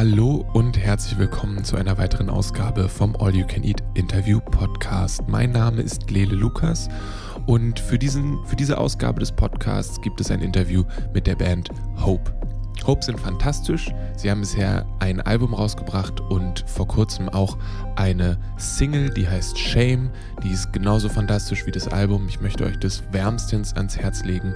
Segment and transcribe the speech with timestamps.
[0.00, 5.28] Hallo und herzlich willkommen zu einer weiteren Ausgabe vom All You Can Eat Interview Podcast.
[5.28, 6.88] Mein Name ist Lele Lukas
[7.44, 11.68] und für, diesen, für diese Ausgabe des Podcasts gibt es ein Interview mit der Band
[12.02, 12.32] Hope.
[12.86, 13.90] Hope sind fantastisch.
[14.16, 17.58] Sie haben bisher ein Album rausgebracht und vor kurzem auch
[17.96, 20.08] eine Single, die heißt Shame.
[20.42, 22.26] Die ist genauso fantastisch wie das Album.
[22.26, 24.54] Ich möchte euch das wärmstens ans Herz legen.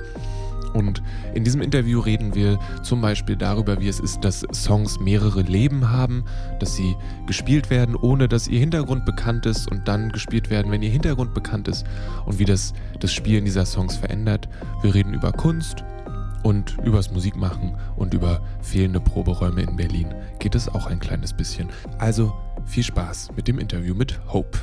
[0.74, 1.02] Und
[1.34, 5.90] in diesem Interview reden wir zum Beispiel darüber, wie es ist, dass Songs mehrere Leben
[5.90, 6.24] haben,
[6.58, 6.96] dass sie
[7.26, 11.32] gespielt werden, ohne dass ihr Hintergrund bekannt ist und dann gespielt werden, wenn ihr Hintergrund
[11.32, 11.86] bekannt ist
[12.26, 14.48] und wie das das Spielen dieser Songs verändert.
[14.82, 15.84] Wir reden über Kunst
[16.42, 21.68] und übers Musikmachen und über fehlende Proberäume in Berlin geht es auch ein kleines bisschen.
[21.98, 22.32] Also
[22.66, 24.58] viel Spaß mit dem Interview mit Hope.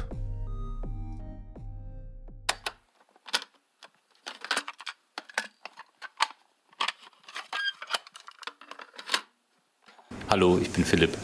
[10.31, 11.17] Hallo, ich bin Philipp.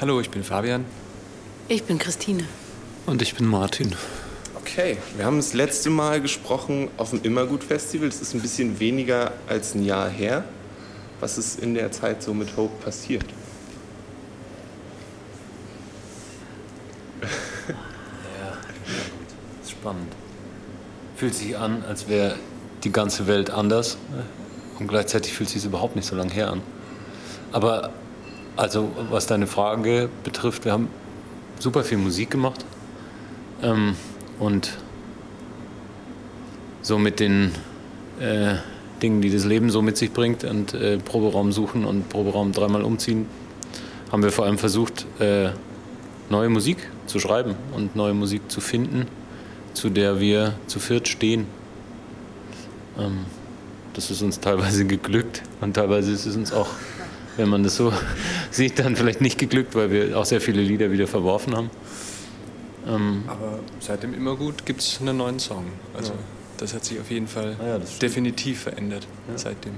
[0.00, 0.84] Hallo, ich bin Fabian.
[1.68, 2.42] Ich bin Christine.
[3.06, 3.94] Und ich bin Martin.
[4.56, 8.08] Okay, wir haben das letzte Mal gesprochen auf dem Immergut-Festival.
[8.08, 10.42] Das ist ein bisschen weniger als ein Jahr her.
[11.20, 13.24] Was ist in der Zeit so mit Hope passiert?
[17.20, 17.28] Ja,
[18.84, 19.28] gut.
[19.62, 20.12] Ist spannend.
[21.14, 22.34] Fühlt sich an, als wäre
[22.82, 23.96] die ganze Welt anders.
[24.80, 26.62] Und gleichzeitig fühlt sich es überhaupt nicht so lange her an.
[27.52, 27.90] Aber
[28.56, 30.88] also was deine Frage betrifft, wir haben
[31.58, 32.64] super viel Musik gemacht
[33.62, 33.94] ähm,
[34.38, 34.76] und
[36.82, 37.52] so mit den
[38.20, 38.56] äh,
[39.02, 42.82] Dingen, die das Leben so mit sich bringt und äh, Proberaum suchen und Proberaum dreimal
[42.82, 43.26] umziehen,
[44.10, 45.50] haben wir vor allem versucht, äh,
[46.28, 49.06] neue Musik zu schreiben und neue Musik zu finden,
[49.74, 51.46] zu der wir zu viert stehen.
[52.98, 53.26] Ähm,
[53.94, 56.68] das ist uns teilweise geglückt und teilweise ist es uns auch
[57.36, 57.92] wenn man das so
[58.50, 61.70] sieht, dann vielleicht nicht geglückt, weil wir auch sehr viele Lieder wieder verworfen haben.
[62.86, 65.66] Ähm Aber seitdem immer gut gibt es einen neuen Song.
[65.94, 66.18] Also ja.
[66.58, 69.38] das hat sich auf jeden Fall ah ja, definitiv verändert ja.
[69.38, 69.74] seitdem.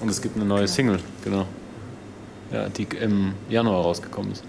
[0.00, 1.46] Und es gibt eine neue Single, genau.
[2.50, 4.44] Ja, die im Januar rausgekommen ist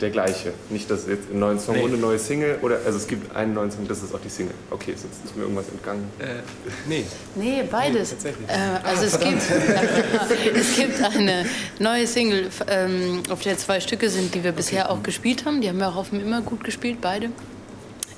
[0.00, 0.52] der gleiche.
[0.70, 1.82] Nicht, dass jetzt einen neuen Song nee.
[1.82, 4.28] und eine neue Single oder also es gibt einen neuen Song, das ist auch die
[4.28, 4.54] Single.
[4.70, 6.08] Okay, sonst ist mir irgendwas entgangen.
[6.18, 6.42] Äh,
[6.88, 7.04] nee.
[7.34, 8.14] Nee, beides.
[8.22, 9.42] Nee, äh, also es, gibt,
[10.54, 11.46] es gibt eine
[11.78, 15.60] neue Single, ähm, auf der zwei Stücke sind, die wir bisher auch gespielt haben.
[15.60, 17.30] Die haben wir auch auf dem Immer gut gespielt, beide.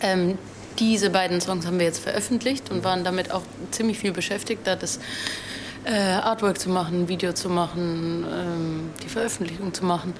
[0.00, 0.38] Ähm,
[0.78, 4.76] diese beiden Songs haben wir jetzt veröffentlicht und waren damit auch ziemlich viel beschäftigt, da
[4.76, 4.98] das
[5.84, 10.14] äh, Artwork zu machen, Video zu machen, ähm, die Veröffentlichung zu machen.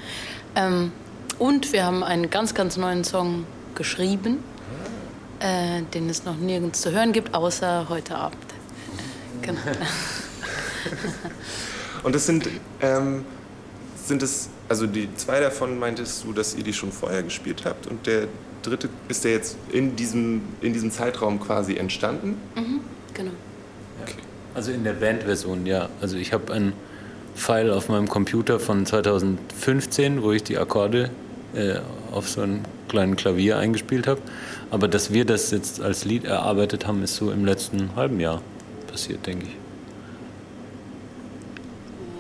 [0.55, 0.93] Ähm,
[1.41, 4.45] und wir haben einen ganz, ganz neuen Song geschrieben,
[5.41, 8.39] äh, den es noch nirgends zu hören gibt, außer heute Abend.
[9.43, 9.59] Genau.
[12.03, 12.49] Und das sind,
[12.81, 13.25] ähm,
[14.03, 17.87] sind es, also die zwei davon meintest du, dass ihr die schon vorher gespielt habt
[17.87, 18.27] und der
[18.63, 22.37] dritte ist der jetzt in diesem, in diesem Zeitraum quasi entstanden?
[22.55, 22.81] Mhm,
[23.13, 23.33] genau.
[24.03, 24.15] Okay.
[24.55, 25.89] Also in der Bandversion, ja.
[26.01, 26.73] Also ich habe ein
[27.35, 31.11] File auf meinem Computer von 2015, wo ich die Akkorde
[32.13, 34.21] auf so einem kleinen Klavier eingespielt habe.
[34.71, 38.41] Aber dass wir das jetzt als Lied erarbeitet haben, ist so im letzten halben Jahr
[38.91, 39.57] passiert, denke ich.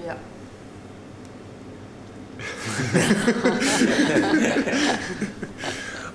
[0.06, 0.16] Ja.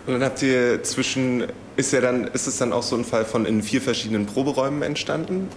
[0.06, 1.46] Und dann habt ihr zwischen,
[1.78, 4.82] ist ja dann, ist es dann auch so ein Fall von in vier verschiedenen Proberäumen
[4.82, 5.47] entstanden?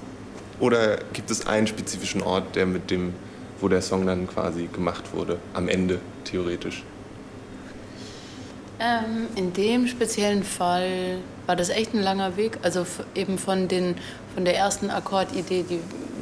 [0.61, 3.15] Oder gibt es einen spezifischen Ort, der mit dem,
[3.61, 6.83] wo der Song dann quasi gemacht wurde, am Ende theoretisch?
[8.81, 12.59] Ähm, in dem speziellen Fall war das echt ein langer Weg.
[12.63, 13.97] Also eben von, den,
[14.35, 15.81] von der ersten Akkordidee, die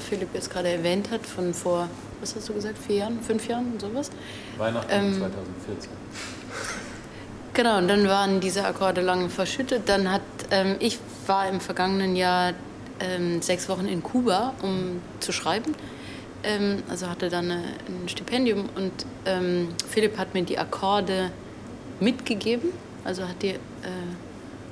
[0.08, 1.88] Philipp jetzt gerade erwähnt hat, von vor,
[2.20, 4.10] was hast du gesagt, vier Jahren, fünf Jahren, sowas?
[4.56, 5.90] Weihnachten ähm, 2014.
[7.52, 9.82] Genau, und dann waren diese Akkorde lange verschüttet.
[9.86, 12.52] Dann hat, ähm, ich war im vergangenen Jahr
[13.00, 15.74] ähm, sechs Wochen in Kuba, um zu schreiben.
[16.42, 18.92] Ähm, also hatte dann eine, ein Stipendium und
[19.24, 21.30] ähm, Philipp hat mir die Akkorde
[22.00, 22.70] mitgegeben.
[23.04, 23.58] Also hat die äh,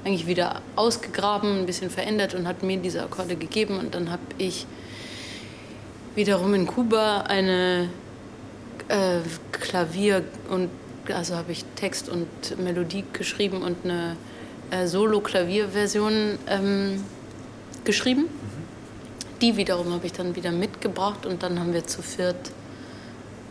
[0.05, 3.79] eigentlich wieder ausgegraben, ein bisschen verändert und hat mir diese Akkorde gegeben.
[3.79, 4.67] Und dann habe ich
[6.15, 7.89] wiederum in Kuba eine
[8.89, 9.21] äh,
[9.53, 10.71] Klavier und
[11.13, 12.27] also habe ich Text und
[12.59, 14.17] Melodie geschrieben und eine
[14.71, 17.05] äh, Solo-Klavierversion ähm,
[17.85, 18.23] geschrieben.
[18.23, 19.39] Mhm.
[19.41, 22.53] Die wiederum habe ich dann wieder mitgebracht und dann haben wir zu viert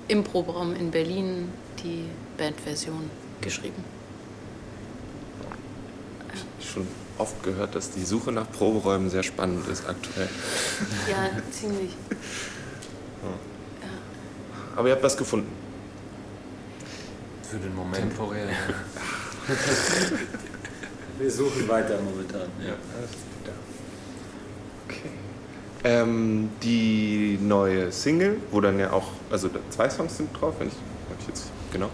[0.07, 1.49] im Proberaum in Berlin
[1.83, 2.05] die
[2.37, 3.09] Bandversion
[3.43, 3.83] geschrieben.
[6.59, 6.87] Ich schon
[7.17, 10.29] oft gehört, dass die Suche nach Proberäumen sehr spannend ist aktuell.
[11.09, 11.91] Ja, ziemlich.
[14.75, 15.51] Aber ihr habt was gefunden.
[17.43, 17.97] Für den Moment.
[17.97, 18.47] Temporär.
[21.19, 22.49] Wir suchen weiter momentan.
[22.65, 22.73] Ja.
[24.87, 25.09] Okay.
[25.83, 30.73] Ähm, die neue Single, wo dann ja auch, also zwei Songs sind drauf, wenn ich,
[31.19, 31.91] ich jetzt, genau.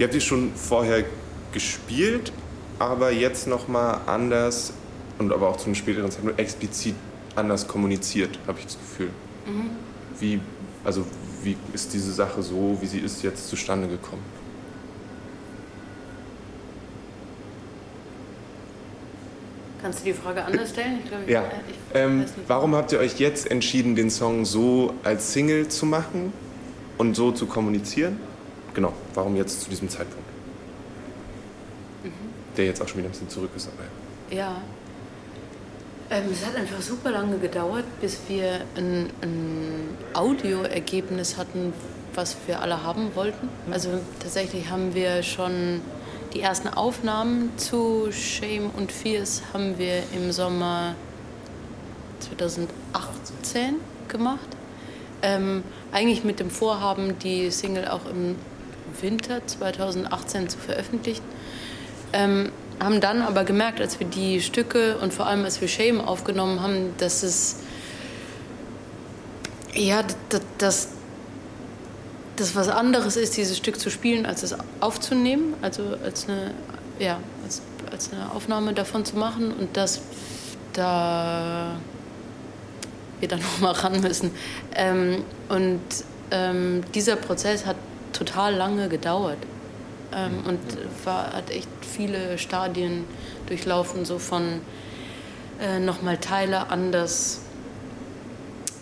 [0.00, 1.04] Die habt ihr schon vorher
[1.52, 2.32] gespielt,
[2.78, 4.72] aber jetzt nochmal anders
[5.18, 6.94] und aber auch zu einem späteren Zeitpunkt explizit
[7.36, 9.10] anders kommuniziert, habe ich das Gefühl.
[9.44, 9.70] Mhm.
[10.18, 10.40] Wie,
[10.84, 11.04] also
[11.42, 14.22] wie ist diese Sache so, wie sie ist, jetzt zustande gekommen?
[19.82, 21.00] Kannst du die Frage anders stellen?
[21.04, 21.44] Ich glaube, ja.
[21.68, 26.32] Ich, ähm, warum habt ihr euch jetzt entschieden, den Song so als Single zu machen
[26.96, 28.29] und so zu kommunizieren?
[28.74, 30.28] Genau, warum jetzt zu diesem Zeitpunkt?
[32.04, 32.10] Mhm.
[32.56, 33.68] Der jetzt auch schon wieder ein bisschen zurück ist.
[33.68, 34.42] Aber ja.
[34.42, 34.56] ja.
[36.10, 41.72] Ähm, es hat einfach super lange gedauert, bis wir ein, ein Audioergebnis hatten,
[42.14, 43.48] was wir alle haben wollten.
[43.70, 45.80] Also tatsächlich haben wir schon
[46.34, 50.94] die ersten Aufnahmen zu Shame und Fears haben wir im Sommer
[52.20, 53.76] 2018
[54.08, 54.48] gemacht.
[55.22, 55.62] Ähm,
[55.92, 58.36] eigentlich mit dem Vorhaben, die Single auch im
[59.02, 61.24] Winter 2018 zu veröffentlichen.
[62.12, 62.50] Ähm,
[62.80, 66.62] haben dann aber gemerkt, als wir die Stücke und vor allem als wir Shame aufgenommen
[66.62, 67.56] haben, dass es
[69.74, 70.02] ja,
[70.58, 70.88] dass
[72.36, 76.52] das was anderes ist, dieses Stück zu spielen, als es aufzunehmen, also als eine,
[76.98, 77.60] ja, als,
[77.90, 80.00] als eine Aufnahme davon zu machen und dass
[80.72, 81.76] da
[83.20, 84.30] wir dann nochmal ran müssen.
[84.74, 85.80] Ähm, und
[86.30, 87.76] ähm, dieser Prozess hat
[88.20, 89.38] total lange gedauert
[90.12, 90.60] ähm, und
[91.04, 93.04] war, hat echt viele Stadien
[93.46, 94.60] durchlaufen, so von
[95.58, 97.40] äh, nochmal Teile anders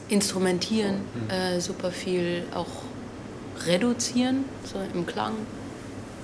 [0.08, 1.30] instrumentieren, mhm.
[1.30, 2.66] äh, super viel auch
[3.64, 5.34] reduzieren, so im Klang.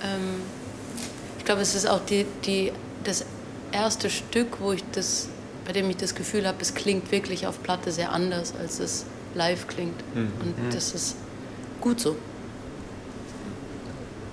[0.03, 0.41] Ähm,
[1.39, 2.73] ich glaube, es ist auch die, die,
[3.05, 3.25] das
[3.71, 5.29] erste Stück, wo ich das,
[5.65, 9.05] bei dem ich das Gefühl habe, es klingt wirklich auf Platte sehr anders, als es
[9.35, 10.03] live klingt.
[10.15, 10.31] Mhm.
[10.41, 10.69] Und mhm.
[10.73, 11.15] das ist
[11.79, 12.17] gut so.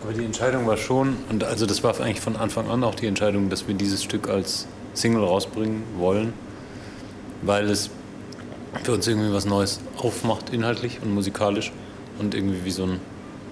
[0.02, 3.06] Aber die Entscheidung war schon, und also das war eigentlich von Anfang an auch die
[3.06, 6.32] Entscheidung, dass wir dieses Stück als Single rausbringen wollen,
[7.42, 7.90] weil es
[8.82, 11.72] für uns irgendwie was Neues aufmacht, inhaltlich und musikalisch
[12.18, 13.00] und irgendwie wie so ein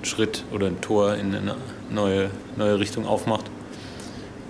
[0.02, 1.56] Schritt oder ein Tor in eine
[1.90, 3.44] neue, neue Richtung aufmacht.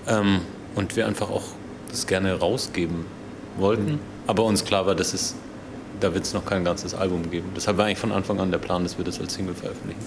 [0.07, 0.41] Ähm,
[0.75, 1.43] und wir einfach auch
[1.91, 3.05] das gerne rausgeben
[3.59, 3.99] wollten, mhm.
[4.27, 5.35] aber uns klar war, dass es,
[5.99, 7.51] da wird es noch kein ganzes Album geben.
[7.55, 10.01] Deshalb war eigentlich von Anfang an der Plan, dass wir das als Single veröffentlichen.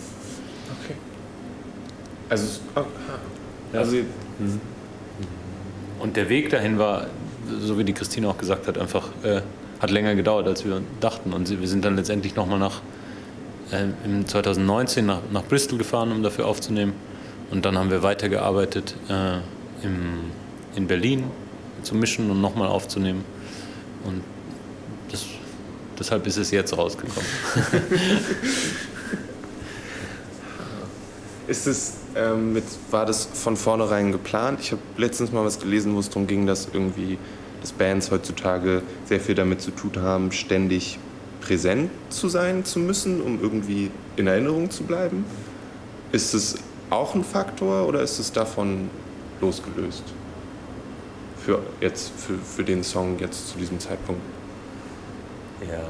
[2.34, 2.82] Also, oh,
[3.78, 4.60] also mhm.
[6.00, 7.06] und der Weg dahin war,
[7.60, 9.42] so wie die Christine auch gesagt hat, einfach äh,
[9.80, 11.32] hat länger gedauert, als wir dachten.
[11.32, 12.82] Und wir sind dann letztendlich nochmal nach
[13.72, 16.94] äh, im 2019 nach, nach Bristol gefahren, um dafür aufzunehmen.
[17.52, 19.36] Und dann haben wir weitergearbeitet äh,
[19.86, 20.32] im,
[20.76, 21.26] in Berlin
[21.84, 23.24] zu mischen und nochmal aufzunehmen.
[24.06, 24.24] Und
[25.12, 25.24] das,
[26.00, 27.30] deshalb ist es jetzt rausgekommen.
[31.48, 34.60] ist es ähm, mit, war das von vornherein geplant?
[34.62, 37.18] Ich habe letztens mal was gelesen, wo es darum ging, dass irgendwie
[37.62, 41.00] dass Bands heutzutage sehr viel damit zu tun haben, ständig
[41.40, 45.26] präsent zu sein zu müssen, um irgendwie in Erinnerung zu bleiben?
[46.12, 46.58] Ist es
[46.90, 48.90] auch ein Faktor oder ist es davon
[49.42, 50.04] losgelöst?
[51.46, 54.22] Für, jetzt, für, für den Song jetzt zu diesem Zeitpunkt?
[55.62, 55.84] Ja.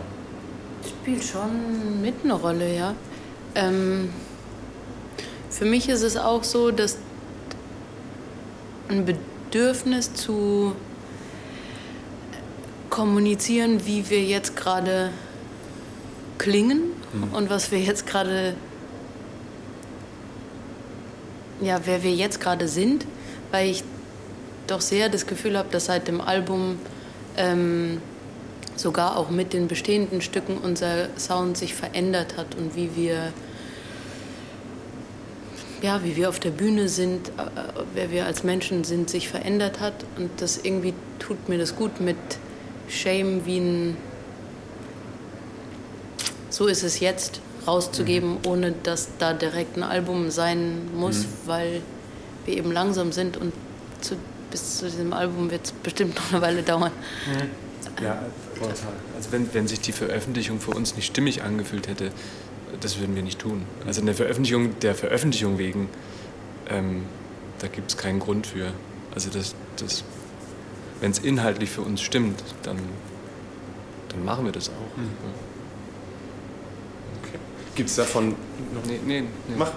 [0.88, 2.96] Spielt schon mit eine Rolle, ja.
[3.56, 4.10] Ähm,
[5.54, 6.98] für mich ist es auch so, dass
[8.90, 10.76] ein Bedürfnis zu
[12.90, 15.12] kommunizieren, wie wir jetzt gerade
[16.40, 17.34] klingen mhm.
[17.36, 18.56] und was wir jetzt gerade,
[21.62, 23.06] ja, wer wir jetzt gerade sind,
[23.52, 23.84] weil ich
[24.66, 26.80] doch sehr das Gefühl habe, dass seit dem Album
[27.38, 28.02] ähm,
[28.76, 33.34] sogar auch mit den bestehenden Stücken unser Sound sich verändert hat und wie wir
[35.84, 37.32] ja, wie wir auf der Bühne sind, äh,
[37.94, 40.06] wer wir als Menschen sind, sich verändert hat.
[40.18, 42.18] Und das irgendwie tut mir das gut mit
[42.88, 43.98] Shame wie ein
[46.50, 48.48] so ist es jetzt rauszugeben, mhm.
[48.48, 51.28] ohne dass da direkt ein Album sein muss, mhm.
[51.46, 51.82] weil
[52.46, 53.54] wir eben langsam sind und
[54.02, 54.16] zu,
[54.52, 56.92] bis zu diesem Album wird es bestimmt noch eine Weile dauern.
[57.28, 57.73] Mhm.
[58.02, 58.24] Ja,
[58.56, 58.74] total.
[59.16, 62.12] Also wenn, wenn sich die Veröffentlichung für uns nicht stimmig angefühlt hätte,
[62.80, 63.64] das würden wir nicht tun.
[63.86, 65.90] Also eine Veröffentlichung der Veröffentlichung wegen,
[66.70, 67.04] ähm,
[67.60, 68.74] da gibt es keinen Grund für.
[69.14, 70.04] Also das, das,
[71.02, 72.78] wenn es inhaltlich für uns stimmt, dann,
[74.10, 74.98] dann machen wir das auch.
[74.98, 75.10] Mhm.
[77.76, 78.36] Gibt es davon.
[78.86, 79.56] Nee, nee, nee.
[79.58, 79.72] Mach.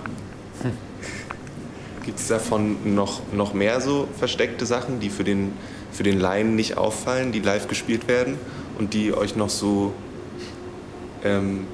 [2.05, 5.53] Gibt es davon noch, noch mehr so versteckte Sachen, die für den,
[5.97, 8.39] für den Laien nicht auffallen, die live gespielt werden
[8.79, 9.93] und die euch noch so.
[11.25, 11.67] Ähm,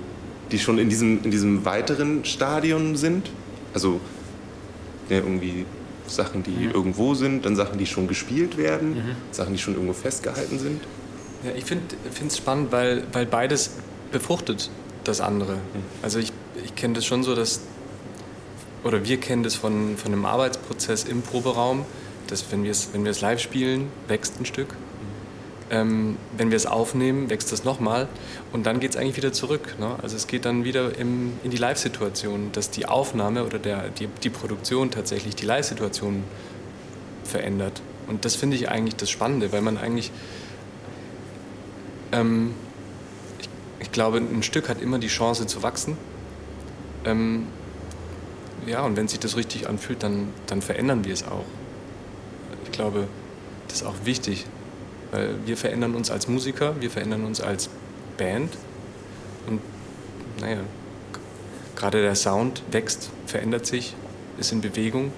[0.53, 3.31] die schon in diesem, in diesem weiteren Stadion sind?
[3.75, 4.01] Also
[5.09, 5.65] ja, irgendwie
[6.07, 10.59] Sachen, die irgendwo sind, dann Sachen, die schon gespielt werden, Sachen, die schon irgendwo festgehalten
[10.59, 10.83] sind.
[11.45, 13.71] Ja, ich finde es spannend, weil, weil beides
[14.13, 14.71] befruchtet
[15.05, 15.57] das andere.
[16.03, 16.33] Also ich,
[16.65, 17.61] ich kenne das schon so, dass,
[18.85, 21.85] oder wir kennen das von, von einem Arbeitsprozess im Proberaum,
[22.33, 24.75] dass wenn wir es wenn live spielen, wächst ein Stück.
[25.71, 28.09] Ähm, wenn wir es aufnehmen, wächst das nochmal
[28.53, 29.77] und dann geht es eigentlich wieder zurück.
[29.79, 29.97] Ne?
[30.03, 34.07] Also es geht dann wieder im, in die Live-Situation, dass die Aufnahme oder der, die,
[34.23, 36.25] die Produktion tatsächlich die Live-Situation
[37.25, 37.81] verändert.
[38.09, 40.11] Und das finde ich eigentlich das Spannende, weil man eigentlich
[42.13, 42.55] ähm,
[43.41, 43.49] ich,
[43.81, 45.97] ich glaube, ein Stück hat immer die Chance zu wachsen.
[47.05, 47.47] Ähm,
[48.67, 51.45] ja, und wenn sich das richtig anfühlt, dann, dann verändern wir es auch.
[52.73, 53.07] Ich glaube,
[53.69, 54.47] das ist auch wichtig,
[55.11, 57.69] weil wir verändern uns als Musiker, wir verändern uns als
[58.17, 58.57] Band.
[59.47, 59.61] Und
[60.41, 60.61] naja,
[61.77, 63.95] gerade der Sound wächst, verändert sich,
[64.39, 65.13] ist in Bewegung.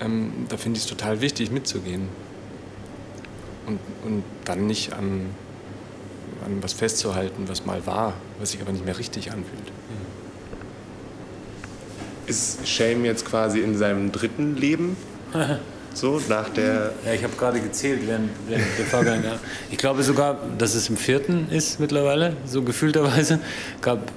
[0.00, 2.08] Ähm, da finde ich es total wichtig, mitzugehen.
[3.66, 5.26] Und, und dann nicht an,
[6.46, 9.70] an was festzuhalten, was mal war, was sich aber nicht mehr richtig anfühlt.
[12.26, 14.96] Ist Shame jetzt quasi in seinem dritten Leben?
[15.94, 16.92] So, nach der.
[17.04, 19.24] Ja, ich habe gerade gezählt während, während der Fahrgang.
[19.24, 19.38] Ja.
[19.70, 23.40] Ich glaube sogar, dass es im vierten ist mittlerweile, so gefühlterweise.
[23.80, 24.10] Gab,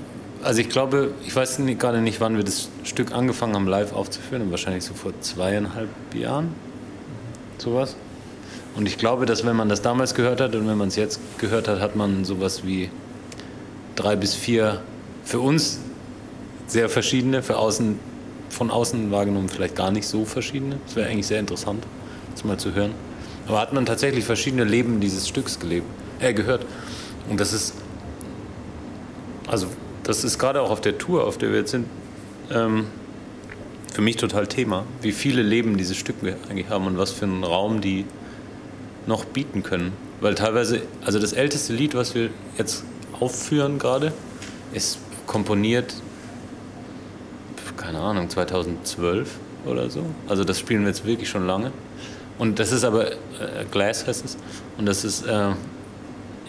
[0.44, 3.94] also ich glaube, ich weiß nicht, gerade nicht, wann wir das Stück angefangen haben, live
[3.94, 4.52] aufzuführen.
[4.52, 6.50] Wahrscheinlich so vor zweieinhalb Jahren,
[7.58, 7.96] sowas.
[8.76, 11.20] Und ich glaube, dass wenn man das damals gehört hat und wenn man es jetzt
[11.38, 12.90] gehört hat, hat man sowas wie
[13.96, 14.82] drei bis vier
[15.24, 15.80] für uns
[16.68, 18.00] sehr verschiedene, für außen,
[18.54, 20.78] von außen wahrgenommen vielleicht gar nicht so verschiedene.
[20.86, 21.84] Das wäre eigentlich sehr interessant,
[22.32, 22.92] das mal zu hören.
[23.48, 25.88] Aber hat man tatsächlich verschiedene Leben dieses Stücks gelebt,
[26.20, 26.66] äh, gehört.
[27.30, 27.74] Und das ist,
[29.48, 29.68] also
[30.04, 31.88] das ist gerade auch auf der Tour, auf der wir jetzt sind,
[32.52, 32.88] ähm,
[33.92, 37.26] für mich total Thema, wie viele Leben dieses Stück wir eigentlich haben und was für
[37.26, 38.06] einen Raum die
[39.06, 39.92] noch bieten können.
[40.22, 42.84] Weil teilweise, also das älteste Lied, was wir jetzt
[43.20, 44.14] aufführen gerade,
[44.74, 45.94] ist komponiert,
[47.78, 49.30] keine Ahnung, 2012
[49.66, 50.06] oder so.
[50.28, 51.72] Also das spielen wir jetzt wirklich schon lange.
[52.38, 53.16] Und das ist aber, äh,
[53.72, 54.38] Glass heißt es,
[54.78, 55.52] und das ist äh,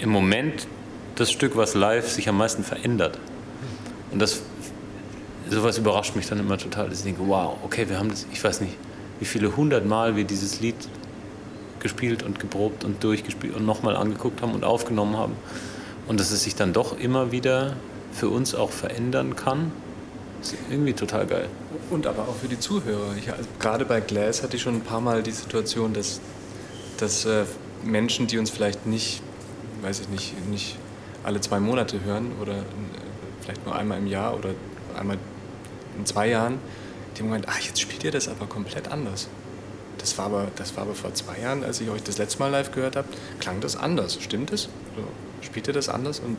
[0.00, 0.66] im Moment
[1.14, 3.18] das Stück, was live sich am meisten verändert.
[4.10, 4.42] Und das,
[5.50, 8.60] sowas überrascht mich dann immer total, ich denke, wow, okay, wir haben das, ich weiß
[8.60, 8.74] nicht,
[9.20, 10.76] wie viele hundert Mal wir dieses Lied
[11.80, 15.36] gespielt und geprobt und durchgespielt und nochmal angeguckt haben und aufgenommen haben.
[16.08, 17.76] Und dass es sich dann doch immer wieder
[18.12, 19.70] für uns auch verändern kann,
[20.70, 21.48] irgendwie total geil.
[21.90, 23.14] Und aber auch für die Zuhörer.
[23.18, 26.20] Ich, also gerade bei Glass hatte ich schon ein paar Mal die Situation, dass,
[26.98, 27.44] dass äh,
[27.84, 29.22] Menschen, die uns vielleicht nicht,
[29.82, 30.76] weiß ich nicht, nicht
[31.22, 32.64] alle zwei Monate hören oder äh,
[33.40, 34.50] vielleicht nur einmal im Jahr oder
[34.98, 35.18] einmal
[35.98, 36.58] in zwei Jahren,
[37.14, 39.28] die haben gemeint, ah, jetzt spielt ihr das aber komplett anders.
[39.98, 42.48] Das war aber, das war aber vor zwei Jahren, als ich euch das letzte Mal
[42.48, 43.08] live gehört habe,
[43.40, 44.18] klang das anders.
[44.20, 44.62] Stimmt es?
[44.62, 45.04] So,
[45.40, 46.20] spielt ihr das anders?
[46.20, 46.36] Und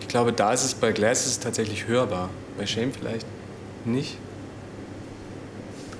[0.00, 2.30] ich glaube, da ist es bei Glass ist es tatsächlich hörbar.
[2.58, 3.26] Bei Shame vielleicht
[3.84, 4.18] nicht.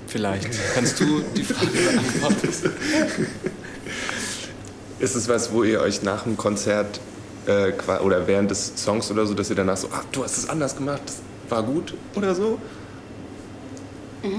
[0.07, 0.49] Vielleicht.
[0.75, 2.49] Kannst du die Frage beantworten?
[4.99, 6.99] Ist es was, wo ihr euch nach dem Konzert
[7.45, 10.49] äh, oder während des Songs oder so, dass ihr danach so, ah, du hast es
[10.49, 12.59] anders gemacht, das war gut oder so?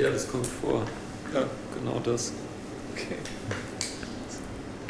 [0.00, 0.86] Ja, das kommt vor.
[1.34, 1.42] Ja.
[1.78, 2.32] Genau das.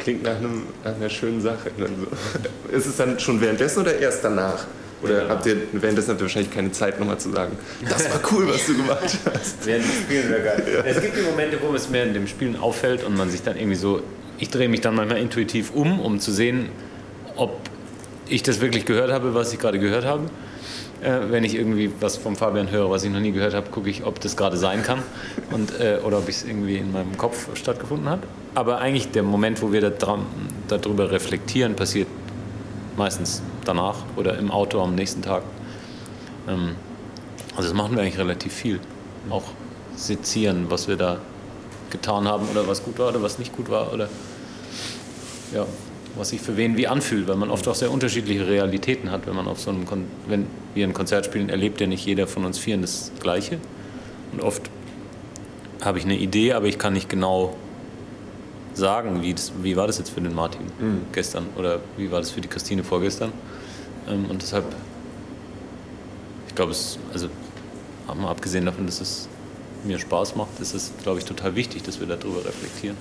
[0.01, 1.71] Klingt nach, einem, nach einer schönen Sache.
[2.71, 4.65] Ist es dann schon währenddessen oder erst danach?
[5.03, 7.57] Oder habt ihr währenddessen habt ihr wahrscheinlich keine Zeit nochmal zu sagen,
[7.89, 9.55] das war cool, was du gemacht hast.
[9.65, 10.83] Während dem Spielen wäre geil.
[10.85, 13.57] Es gibt die Momente, wo es mir in dem Spielen auffällt und man sich dann
[13.57, 14.01] irgendwie so.
[14.37, 16.69] Ich drehe mich dann manchmal intuitiv um, um zu sehen,
[17.35, 17.59] ob
[18.27, 20.29] ich das wirklich gehört habe, was ich gerade gehört habe.
[21.01, 23.89] Äh, wenn ich irgendwie was vom Fabian höre, was ich noch nie gehört habe, gucke
[23.89, 25.01] ich, ob das gerade sein kann
[25.49, 28.19] und, äh, oder ob es irgendwie in meinem Kopf stattgefunden hat.
[28.53, 30.19] Aber eigentlich der Moment, wo wir da
[30.67, 32.07] darüber reflektieren, passiert
[32.97, 35.41] meistens danach oder im Auto am nächsten Tag.
[36.47, 36.75] Ähm,
[37.55, 38.79] also das machen wir eigentlich relativ viel.
[39.31, 39.43] Auch
[39.95, 41.17] sezieren, was wir da
[41.89, 44.07] getan haben oder was gut war oder was nicht gut war oder
[45.53, 45.65] ja,
[46.17, 49.35] was sich für wen wie anfühlt, weil man oft auch sehr unterschiedliche Realitäten hat, wenn
[49.35, 52.45] man auf so einem Kon wenn wir ein Konzert spielen, erlebt ja nicht jeder von
[52.45, 53.59] uns vieren das Gleiche.
[54.31, 54.69] Und oft
[55.81, 57.55] habe ich eine Idee, aber ich kann nicht genau
[58.73, 61.01] sagen, wie, das, wie war das jetzt für den Martin Mhm.
[61.11, 63.31] gestern oder wie war das für die Christine vorgestern.
[64.07, 64.65] Ähm, und deshalb,
[66.47, 67.27] ich glaube, es, also
[68.07, 69.27] mal abgesehen davon, dass es
[69.83, 72.97] mir Spaß macht, ist es, glaube ich, total wichtig, dass wir darüber reflektieren.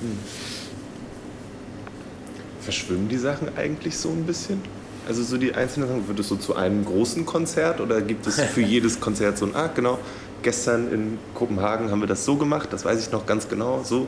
[2.71, 4.62] Verschwimmen die Sachen eigentlich so ein bisschen?
[5.09, 8.41] Also so die einzelnen Sachen, wird es so zu einem großen Konzert oder gibt es
[8.41, 9.99] für jedes Konzert so ein, ah genau,
[10.45, 14.07] gestern in Kopenhagen haben wir das so gemacht, das weiß ich noch ganz genau, so.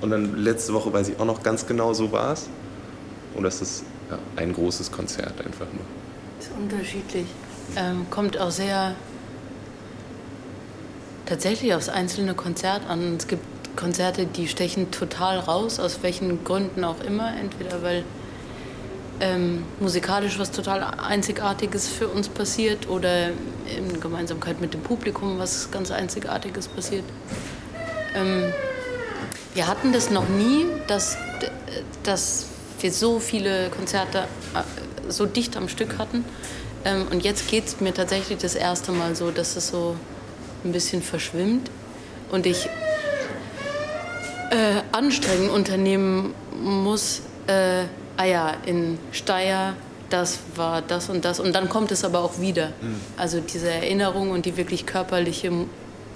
[0.00, 2.48] Und dann letzte Woche weiß ich auch noch ganz genau, so war es.
[3.34, 5.84] Oder ist das ja, ein großes Konzert einfach nur?
[6.38, 7.26] Ist unterschiedlich.
[7.74, 8.94] Ähm, kommt auch sehr
[11.26, 13.16] tatsächlich aufs einzelne Konzert an.
[13.16, 13.44] Es gibt
[13.76, 17.34] Konzerte, die stechen total raus, aus welchen Gründen auch immer.
[17.36, 18.04] Entweder weil
[19.20, 25.70] ähm, musikalisch was total Einzigartiges für uns passiert oder in Gemeinsamkeit mit dem Publikum was
[25.70, 27.04] ganz Einzigartiges passiert.
[28.14, 28.52] Ähm,
[29.54, 31.16] wir hatten das noch nie, dass,
[32.02, 32.46] dass
[32.80, 34.18] wir so viele Konzerte
[34.54, 36.24] äh, so dicht am Stück hatten.
[36.84, 39.96] Ähm, und jetzt geht es mir tatsächlich das erste Mal so, dass es so
[40.64, 41.70] ein bisschen verschwimmt
[42.32, 42.68] und ich
[44.94, 47.22] Anstrengungen unternehmen muss.
[47.48, 47.84] Äh,
[48.16, 49.74] ah ja, in Steyr,
[50.08, 51.40] das war das und das.
[51.40, 52.72] Und dann kommt es aber auch wieder.
[53.16, 55.50] Also diese Erinnerung und die wirklich körperliche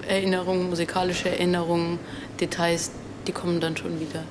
[0.07, 1.99] Erinnerung, musikalische Erinnerung,
[2.39, 2.91] Details,
[3.27, 4.23] die kommen dann schon wieder.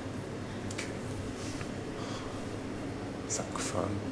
[3.27, 4.09] Ist abgefahren.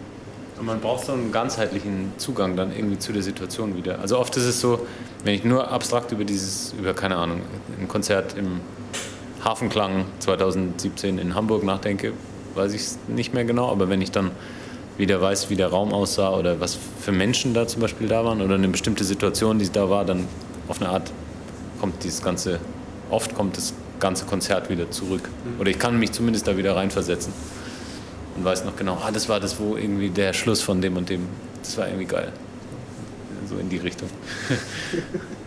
[0.59, 3.99] Und man braucht so einen ganzheitlichen Zugang dann irgendwie zu der Situation wieder.
[3.99, 4.85] Also oft ist es so,
[5.23, 7.41] wenn ich nur abstrakt über dieses, über keine Ahnung,
[7.79, 8.61] ein Konzert im
[9.43, 12.13] Hafenklang 2017 in Hamburg nachdenke,
[12.55, 13.69] weiß ich es nicht mehr genau.
[13.69, 14.31] Aber wenn ich dann
[14.97, 18.41] wieder weiß, wie der Raum aussah oder was für Menschen da zum Beispiel da waren
[18.41, 20.27] oder eine bestimmte Situation, die da war, dann
[20.67, 21.11] auf eine Art
[21.79, 22.59] kommt dieses ganze,
[23.09, 25.29] oft kommt das ganze Konzert wieder zurück.
[25.59, 27.31] Oder ich kann mich zumindest da wieder reinversetzen
[28.35, 31.09] und weiß noch genau, ah, das war das, wo irgendwie der Schluss von dem und
[31.09, 31.27] dem,
[31.61, 32.31] das war irgendwie geil.
[33.49, 34.09] So in die Richtung.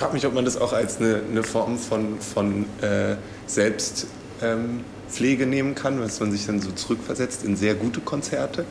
[0.00, 5.42] Ich frage mich, ob man das auch als eine, eine Form von, von äh, Selbstpflege
[5.44, 8.64] ähm, nehmen kann, dass man sich dann so zurückversetzt in sehr gute Konzerte,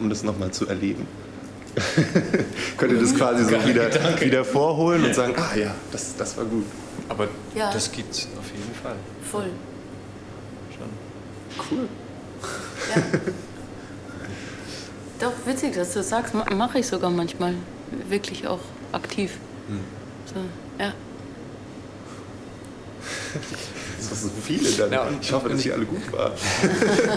[0.00, 1.06] um das nochmal zu erleben.
[2.78, 3.88] Könnt ihr das quasi so wieder,
[4.20, 6.64] wieder vorholen und sagen, ah ja, das, das war gut.
[7.08, 7.72] Aber Ja.
[7.72, 8.96] das gibt's auf jeden Fall.
[9.30, 9.50] Voll.
[10.76, 11.68] Schon.
[11.78, 11.88] Cool.
[12.92, 13.02] Ja.
[15.20, 17.54] Doch, witzig, dass du das sagst, ma- mache ich sogar manchmal.
[18.08, 18.58] Wirklich auch
[18.90, 19.30] aktiv.
[20.36, 20.42] So,
[20.82, 20.92] ja.
[23.96, 24.92] Das sind so viele dann.
[24.92, 26.32] Ja, und- ich hoffe, dass die alle gut waren.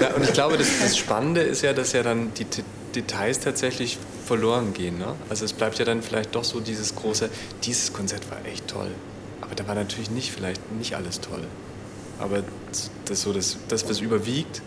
[0.01, 2.63] Ja, und ich glaube, das, das Spannende ist ja, dass ja dann die T
[2.95, 4.97] Details tatsächlich verloren gehen.
[4.97, 5.13] Ne?
[5.29, 7.29] Also es bleibt ja dann vielleicht doch so dieses große,
[7.63, 8.89] dieses Konzert war echt toll.
[9.41, 11.43] Aber da war natürlich nicht vielleicht nicht alles toll.
[12.17, 12.41] Aber
[13.05, 14.63] das, so das, das was überwiegt,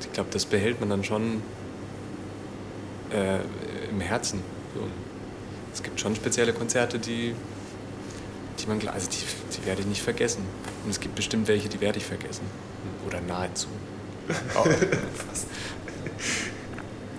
[0.00, 1.40] ich glaube, das behält man dann schon
[3.10, 3.38] äh,
[3.88, 4.40] im Herzen.
[4.74, 4.80] So.
[5.72, 7.36] Es gibt schon spezielle Konzerte, die,
[8.60, 9.16] die man, klar- also die,
[9.56, 10.42] die werde ich nicht vergessen.
[10.84, 12.42] Und es gibt bestimmt welche, die werde ich vergessen.
[13.06, 13.68] Oder nahezu.
[14.56, 15.46] Oh, fast.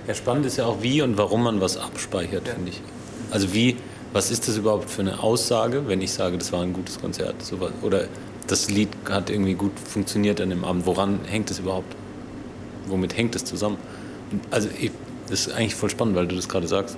[0.08, 2.54] Ja, spannend ist ja auch, wie und warum man was abspeichert, Ja.
[2.54, 2.82] finde ich.
[3.32, 3.78] Also wie,
[4.12, 7.44] was ist das überhaupt für eine Aussage, wenn ich sage, das war ein gutes Konzert?
[7.44, 8.08] So was- Oder
[8.48, 10.86] das Lied hat irgendwie gut funktioniert an dem Abend.
[10.86, 11.96] Woran hängt es überhaupt?
[12.88, 13.78] Womit hängt es zusammen?
[14.50, 14.92] Also ich,
[15.30, 16.98] das ist eigentlich voll spannend, weil du das gerade sagst.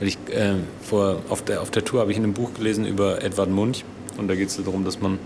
[0.00, 2.86] Weil ich äh, vor, auf, der, auf der Tour habe ich in einem Buch gelesen
[2.86, 3.84] über Edvard Munch
[4.16, 5.18] und da geht es darum, dass man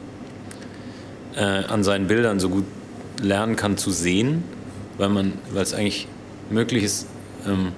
[1.37, 2.65] äh, an seinen Bildern so gut
[3.23, 4.43] lernen kann zu sehen,
[4.99, 6.09] weil man, weil es eigentlich
[6.51, 7.07] möglich ist,
[7.47, 7.73] ähm,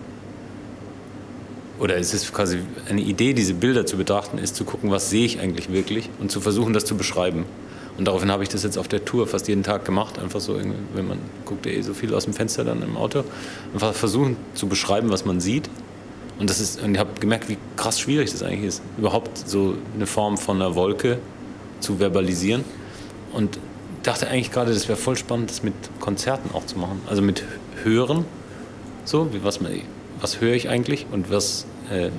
[1.79, 5.27] oder es ist quasi eine Idee, diese Bilder zu betrachten, ist zu gucken, was sehe
[5.27, 7.45] ich eigentlich wirklich und zu versuchen, das zu beschreiben.
[7.99, 10.19] Und daraufhin habe ich das jetzt auf der Tour fast jeden Tag gemacht.
[10.19, 10.59] Einfach so,
[10.95, 13.25] wenn man guckt ja eh so viel aus dem Fenster dann im Auto.
[13.73, 15.71] Einfach versuchen zu beschreiben, was man sieht.
[16.39, 19.75] Und das ist, und ich habe gemerkt, wie krass schwierig das eigentlich ist, überhaupt so
[19.95, 21.19] eine Form von einer Wolke
[21.81, 22.65] zu verbalisieren.
[23.33, 23.59] Und
[24.03, 27.01] dachte eigentlich gerade, das wäre voll spannend, das mit Konzerten auch zu machen.
[27.09, 27.43] Also mit
[27.83, 28.25] Hören.
[29.05, 29.61] So, wie, was,
[30.21, 32.11] was höre ich eigentlich und was, äh,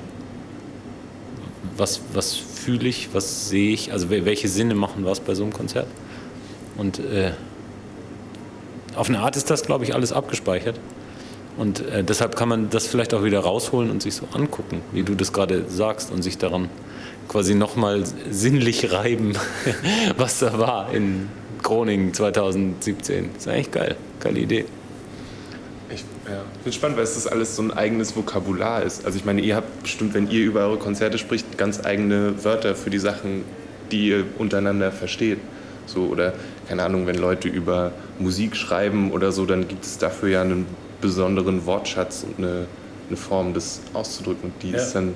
[1.75, 5.43] was, was fühle ich, was sehe ich, also wel- welche Sinne machen was bei so
[5.43, 5.87] einem Konzert.
[6.77, 7.33] Und äh,
[8.95, 10.79] auf eine Art ist das, glaube ich, alles abgespeichert.
[11.57, 15.03] Und äh, deshalb kann man das vielleicht auch wieder rausholen und sich so angucken, wie
[15.03, 16.69] du das gerade sagst, und sich daran
[17.27, 19.33] quasi nochmal sinnlich reiben,
[20.17, 21.29] was da war in
[21.63, 23.29] Groningen 2017.
[23.33, 23.95] Das ist eigentlich geil.
[24.19, 24.65] Geile Idee.
[25.89, 29.05] Ich ja, bin spannend, weil es das alles so ein eigenes Vokabular ist.
[29.05, 32.75] Also ich meine, ihr habt bestimmt, wenn ihr über eure Konzerte spricht, ganz eigene Wörter
[32.75, 33.43] für die Sachen,
[33.91, 35.39] die ihr untereinander versteht.
[35.85, 36.33] So, oder
[36.67, 40.65] keine Ahnung, wenn Leute über Musik schreiben oder so, dann gibt es dafür ja einen
[41.01, 42.65] besonderen Wortschatz und eine,
[43.07, 44.51] eine Form, das auszudrücken.
[44.61, 44.77] Die Ja.
[44.77, 45.13] ist dann,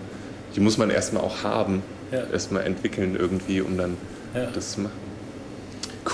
[0.55, 2.23] die muss man erstmal auch haben, Ja.
[2.31, 3.97] erstmal entwickeln irgendwie, um dann
[4.33, 4.47] Ja.
[4.53, 4.93] das zu machen.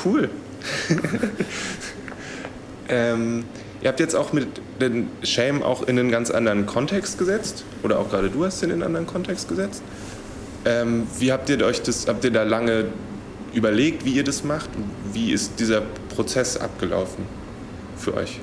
[0.06, 0.30] Cool.
[2.90, 3.44] ähm,
[3.82, 4.48] ihr habt jetzt auch mit
[4.82, 8.70] den Shame auch in einen ganz anderen Kontext gesetzt, oder auch gerade du hast den
[8.70, 9.82] in einen anderen Kontext gesetzt.
[10.66, 12.86] Ähm, wie habt ihr euch das, habt ihr da lange
[13.54, 14.70] überlegt, wie ihr das macht?
[15.14, 15.82] Wie ist dieser
[16.16, 17.26] Prozess abgelaufen
[17.98, 18.40] für euch?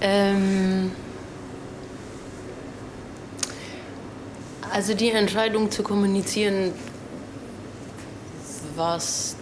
[0.00, 0.92] Ähm,
[4.72, 6.72] also die Entscheidung zu kommunizieren,
[8.76, 9.36] was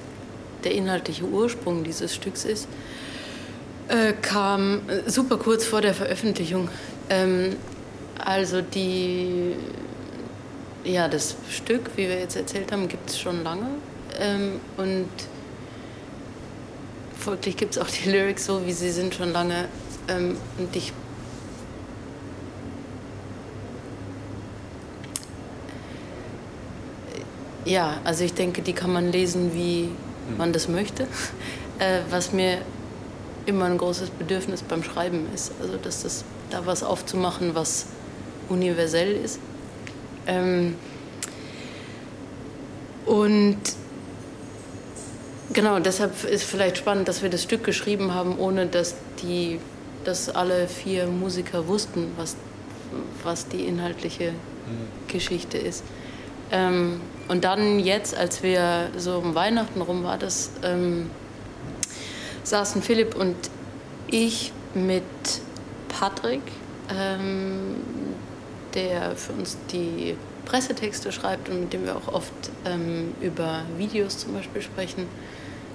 [0.64, 2.68] der inhaltliche Ursprung dieses Stücks ist,
[3.88, 6.68] äh, kam super kurz vor der Veröffentlichung.
[7.11, 7.57] Ähm,
[8.25, 9.57] also die,
[10.85, 13.68] ja, das Stück, wie wir jetzt erzählt haben, gibt es schon lange.
[14.20, 15.09] Ähm, und
[17.23, 19.69] folglich gibt es auch die Lyrics so, wie sie sind, schon lange.
[20.09, 20.93] Ähm, und ich.
[27.65, 29.91] Ja, also ich denke, die kann man lesen, wie
[30.37, 31.07] man das möchte.
[31.79, 32.59] Äh, was mir
[33.47, 35.51] immer ein großes Bedürfnis beim Schreiben ist.
[35.61, 37.87] Also, dass das da was aufzumachen, was
[38.49, 39.41] universell ist.
[40.29, 40.77] Ähm,
[43.05, 43.59] und
[45.52, 49.59] Genau, deshalb ist vielleicht spannend, dass wir das Stück geschrieben haben, ohne dass die,
[50.05, 52.37] dass alle vier Musiker wussten, was,
[53.22, 54.33] was die inhaltliche
[55.09, 55.85] Geschichte ist.
[56.50, 61.11] Ähm, und dann jetzt, als wir so um Weihnachten rum war, das ähm,
[62.44, 63.37] saßen Philipp und
[64.09, 65.02] ich mit
[65.88, 66.42] Patrick,
[66.90, 67.76] ähm,
[68.74, 72.33] der für uns die Pressetexte schreibt und mit dem wir auch oft
[72.64, 75.07] ähm, über Videos zum Beispiel sprechen,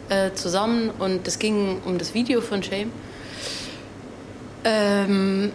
[0.10, 0.90] äh, zusammen.
[1.00, 2.92] Und es ging um das Video von Shame.
[4.64, 5.52] Ähm,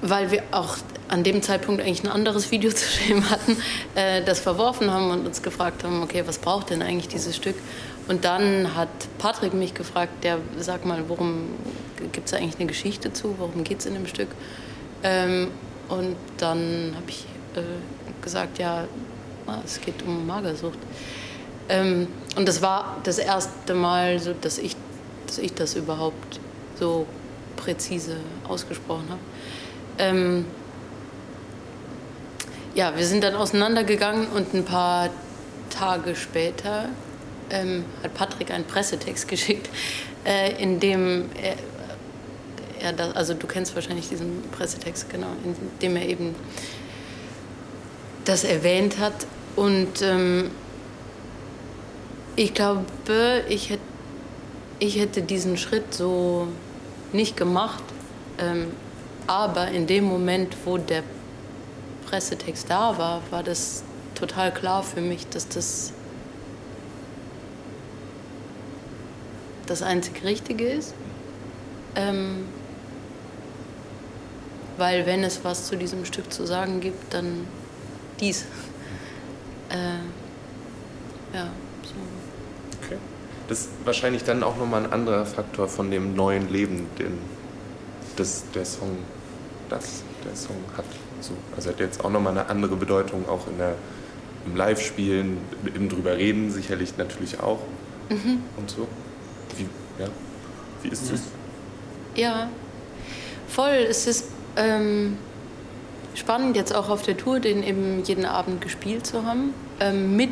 [0.00, 0.76] weil wir auch
[1.08, 3.56] an dem Zeitpunkt eigentlich ein anderes Video zu Shame hatten,
[3.94, 7.56] äh, das verworfen haben und uns gefragt haben, okay, was braucht denn eigentlich dieses Stück?
[8.06, 11.48] Und dann hat Patrick mich gefragt, der, sag mal, worum
[12.12, 14.28] gibt es eigentlich eine Geschichte zu, worum geht es in dem Stück?
[15.02, 15.48] Ähm,
[15.88, 17.26] und dann habe ich
[17.56, 18.84] äh, gesagt, ja,
[19.64, 20.78] es geht um Magersucht.
[21.68, 24.76] Ähm, und das war das erste Mal, so, dass, ich,
[25.26, 26.40] dass ich das überhaupt
[26.78, 27.06] so
[27.56, 29.20] präzise ausgesprochen habe.
[29.98, 30.44] Ähm,
[32.74, 35.10] ja, wir sind dann auseinandergegangen und ein paar
[35.70, 36.88] Tage später
[37.50, 39.70] ähm, hat Patrick einen Pressetext geschickt,
[40.24, 41.54] äh, in dem er,
[42.84, 46.34] er das, also du kennst wahrscheinlich diesen Pressetext, genau, in dem er eben
[48.24, 49.26] das erwähnt hat.
[49.56, 50.50] Und ähm,
[52.36, 52.84] ich glaube,
[53.48, 53.82] ich hätte,
[54.78, 56.48] ich hätte diesen Schritt so
[57.12, 57.84] nicht gemacht.
[58.38, 58.72] Ähm,
[59.26, 61.02] aber in dem Moment, wo der
[62.06, 63.82] Pressetext da war, war das
[64.14, 65.92] total klar für mich, dass das
[69.66, 70.94] das einzig Richtige ist.
[71.96, 72.46] Ähm,
[74.76, 77.46] weil wenn es was zu diesem Stück zu sagen gibt, dann
[78.24, 78.44] dies.
[79.70, 79.76] Äh,
[81.36, 81.48] ja,
[81.82, 82.84] so.
[82.84, 82.98] Okay.
[83.48, 87.18] Das ist wahrscheinlich dann auch nochmal ein anderer Faktor von dem neuen Leben, den
[88.16, 88.98] das, der, Song,
[89.68, 90.84] das der Song hat.
[91.20, 91.32] So.
[91.56, 93.74] Also hat jetzt auch nochmal eine andere Bedeutung, auch in der,
[94.46, 95.38] im Live-Spielen,
[95.74, 97.60] im drüber reden sicherlich natürlich auch
[98.56, 98.86] und so.
[99.56, 99.66] Wie,
[100.02, 100.08] ja.
[100.82, 101.22] Wie ist das?
[102.14, 102.48] Ja,
[103.48, 103.86] voll.
[103.88, 105.16] Es ist ähm,
[106.14, 109.54] spannend, jetzt auch auf der Tour, den eben jeden Abend gespielt zu haben.
[109.80, 110.30] Ähm, mit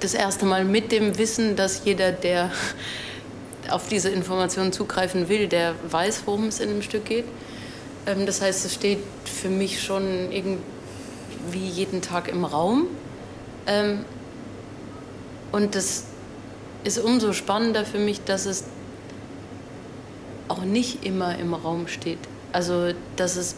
[0.00, 2.50] das erste Mal mit dem Wissen, dass jeder, der
[3.70, 7.24] auf diese Informationen zugreifen will, der weiß, worum es in dem Stück geht.
[8.06, 12.86] Ähm, das heißt, es steht für mich schon irgendwie jeden Tag im Raum.
[13.66, 14.04] Ähm,
[15.52, 16.04] und das
[16.84, 18.64] ist umso spannender für mich, dass es
[20.48, 22.18] auch nicht immer im Raum steht.
[22.52, 23.56] Also, dass es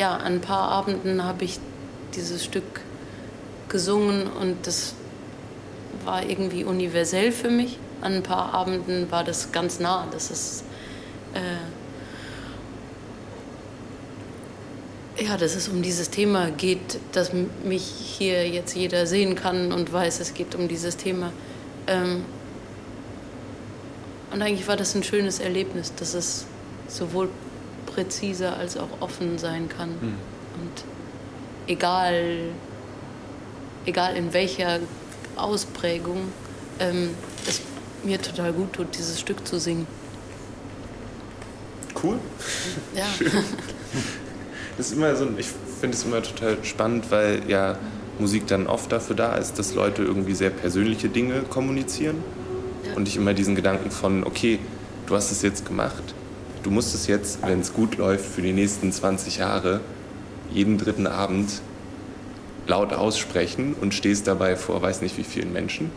[0.00, 1.60] ja, an ein paar Abenden habe ich
[2.14, 2.80] dieses Stück
[3.68, 4.94] gesungen und das
[6.06, 7.78] war irgendwie universell für mich.
[8.00, 10.06] An ein paar Abenden war das ganz nah.
[10.10, 10.64] Das ist
[11.34, 11.58] äh,
[15.22, 19.92] ja, dass es um dieses Thema geht, dass mich hier jetzt jeder sehen kann und
[19.92, 21.30] weiß, es geht um dieses Thema.
[21.86, 22.24] Ähm,
[24.32, 26.46] und eigentlich war das ein schönes Erlebnis, dass es
[26.88, 27.28] sowohl
[27.94, 29.90] präziser als auch offen sein kann.
[29.90, 30.84] Und
[31.66, 32.50] egal,
[33.86, 34.80] egal in welcher
[35.36, 36.28] Ausprägung,
[36.78, 37.10] ähm,
[37.46, 37.60] es
[38.04, 39.86] mir total gut tut, dieses Stück zu singen.
[42.02, 42.18] Cool.
[42.94, 43.06] Ja.
[44.76, 45.48] Das ist immer so, ich
[45.78, 47.76] finde es immer total spannend, weil ja
[48.18, 52.16] Musik dann oft dafür da ist, dass Leute irgendwie sehr persönliche Dinge kommunizieren.
[52.86, 52.94] Ja.
[52.94, 54.58] Und ich immer diesen Gedanken von, okay,
[55.06, 56.14] du hast es jetzt gemacht,
[56.62, 59.80] du musst es jetzt, wenn es gut läuft, für die nächsten 20 Jahre
[60.52, 61.60] jeden dritten Abend
[62.66, 65.90] laut aussprechen und stehst dabei vor weiß nicht wie vielen Menschen.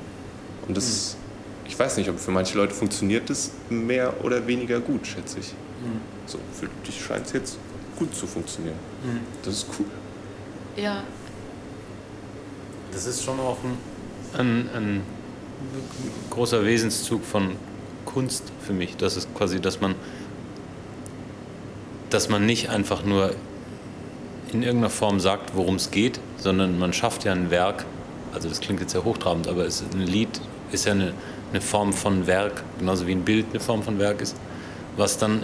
[0.67, 1.17] Und das, ist,
[1.65, 5.54] ich weiß nicht, ob für manche Leute funktioniert das mehr oder weniger gut, schätze ich.
[6.26, 7.58] So, für dich scheint es jetzt
[7.97, 8.78] gut zu funktionieren.
[9.43, 9.86] Das ist cool.
[10.78, 11.04] ja,
[12.91, 15.02] Das ist schon auch ein, ein, ein
[16.30, 17.56] großer Wesenszug von
[18.06, 18.95] Kunst für mich.
[18.97, 19.95] Das ist quasi, dass man,
[22.13, 23.34] dass man nicht einfach nur
[24.52, 27.86] in irgendeiner Form sagt, worum es geht, sondern man schafft ja ein Werk.
[28.34, 30.30] Also das klingt jetzt sehr hochtrabend, aber es, ein Lied
[30.71, 31.13] ist ja eine,
[31.52, 34.36] eine Form von Werk, genauso wie ein Bild eine Form von Werk ist,
[34.97, 35.43] was dann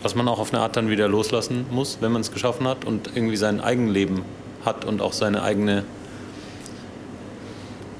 [0.00, 2.84] was man auch auf eine Art dann wieder loslassen muss, wenn man es geschaffen hat
[2.84, 4.22] und irgendwie sein Eigenleben
[4.64, 5.82] hat und auch seine eigene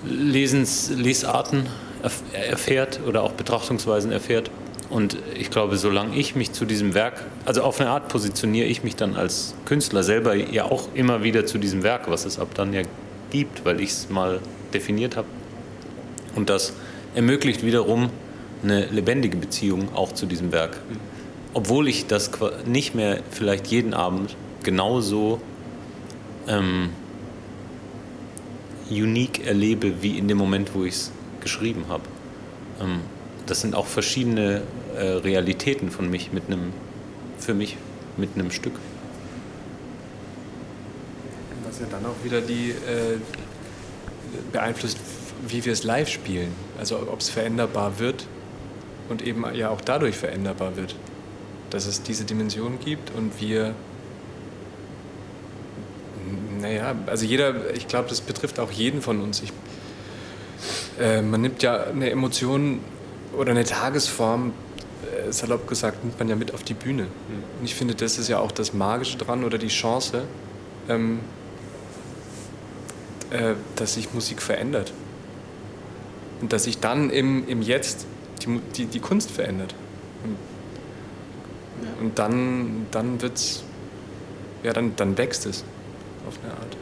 [0.05, 1.67] Lesens, Lesarten
[2.05, 4.49] erf- erfährt oder auch Betrachtungsweisen erfährt.
[4.90, 8.85] Und ich glaube, solange ich mich zu diesem Werk, also auf eine Art positioniere ich
[8.85, 12.48] mich dann als Künstler selber ja auch immer wieder zu diesem Werk, was es ab
[12.55, 12.83] dann ja
[13.31, 14.40] gibt, weil ich es mal
[14.72, 15.29] definiert habe.
[16.35, 16.72] Und das
[17.14, 18.11] ermöglicht wiederum
[18.62, 20.79] eine lebendige Beziehung auch zu diesem Werk.
[21.53, 22.31] Obwohl ich das
[22.64, 25.40] nicht mehr vielleicht jeden Abend genauso
[26.46, 26.90] ähm,
[28.90, 32.05] unique erlebe wie in dem Moment, wo ich es geschrieben habe.
[32.81, 33.01] Ähm,
[33.49, 34.63] das sind auch verschiedene
[34.97, 36.73] äh, Realitäten von mich mit einem,
[37.39, 37.77] für mich
[38.17, 38.75] mit einem Stück.
[41.67, 43.19] Was ja dann auch wieder die äh,
[44.53, 44.99] beeinflusst,
[45.47, 46.53] wie wir es live spielen.
[46.79, 48.27] Also ob es veränderbar wird
[49.09, 50.95] und eben ja auch dadurch veränderbar wird.
[51.71, 53.75] Dass es diese Dimension gibt und wir.
[56.61, 59.43] Naja, also jeder, ich glaube, das betrifft auch jeden von uns.
[59.43, 59.53] Ich,
[61.01, 62.81] äh, man nimmt ja eine Emotion
[63.37, 64.53] oder eine Tagesform,
[65.03, 67.07] äh, salopp gesagt, nimmt man ja mit auf die Bühne.
[67.59, 70.25] Und ich finde, das ist ja auch das Magische dran oder die Chance,
[70.88, 71.21] ähm,
[73.31, 74.93] äh, dass sich Musik verändert.
[76.41, 78.07] Und dass sich dann im, im Jetzt
[78.43, 79.75] die, die, die Kunst verändert.
[80.25, 80.37] Und,
[82.05, 83.64] und dann, dann wird's,
[84.62, 85.64] ja, dann, dann wächst es
[86.27, 86.77] auf eine Art.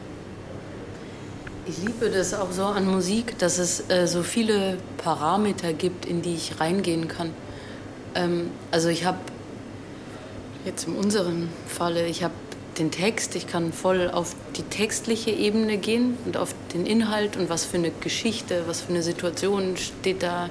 [1.69, 6.21] Ich liebe das auch so an Musik, dass es äh, so viele Parameter gibt, in
[6.21, 7.33] die ich reingehen kann.
[8.15, 9.17] Ähm, also ich habe
[10.63, 12.33] jetzt in unserem Falle, ich habe
[12.77, 17.49] den Text, ich kann voll auf die textliche Ebene gehen und auf den Inhalt und
[17.49, 20.49] was für eine Geschichte, was für eine Situation steht da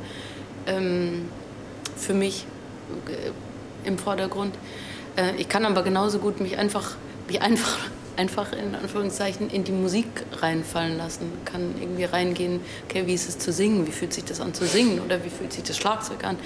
[0.67, 1.31] ähm,
[1.97, 2.45] für mich
[3.07, 4.55] äh, im Vordergrund.
[5.17, 7.79] Äh, ich kann aber genauso gut mich einfach, mich einfach,
[8.17, 10.07] einfach in Anführungszeichen in die Musik
[10.41, 11.33] reinfallen lassen.
[11.45, 13.87] Kann irgendwie reingehen, okay, wie ist es zu singen?
[13.87, 15.01] Wie fühlt sich das an zu singen?
[15.01, 16.37] Oder wie fühlt sich das Schlagzeug an?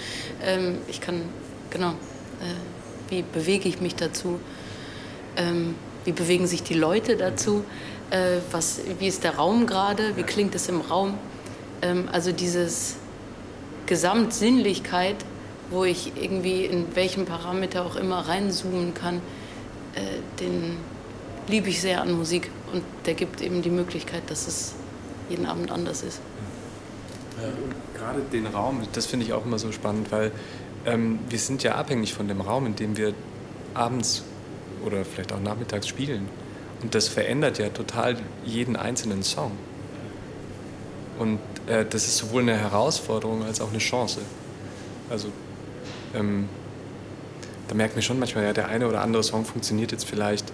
[0.42, 1.22] Ähm, ich kann,
[1.70, 4.40] genau, äh, wie bewege ich mich dazu?
[5.37, 7.64] Ähm, wie bewegen sich die Leute dazu?
[8.11, 10.16] Äh, was, wie ist der Raum gerade?
[10.16, 11.18] Wie klingt es im Raum?
[11.83, 12.96] Ähm, also dieses
[13.87, 15.16] Gesamtsinnlichkeit,
[15.70, 19.16] wo ich irgendwie in welchem Parameter auch immer reinzoomen kann,
[19.94, 20.00] äh,
[20.40, 20.76] den
[21.48, 22.50] liebe ich sehr an Musik.
[22.72, 24.74] Und der gibt eben die Möglichkeit, dass es
[25.29, 26.20] jeden Abend anders ist.
[27.94, 30.33] Gerade den Raum, das finde ich auch immer so spannend, weil
[30.85, 33.14] ähm, wir sind ja abhängig von dem Raum, in dem wir
[33.74, 34.24] abends
[34.85, 36.29] oder vielleicht auch nachmittags spielen.
[36.83, 39.53] Und das verändert ja total jeden einzelnen Song.
[41.18, 44.20] Und äh, das ist sowohl eine Herausforderung als auch eine Chance.
[45.11, 45.29] Also
[46.14, 46.48] ähm,
[47.68, 50.50] da merkt man schon manchmal, ja, der eine oder andere Song funktioniert jetzt vielleicht,